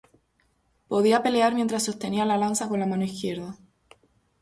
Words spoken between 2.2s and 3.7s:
la lanza con la mano izquierda.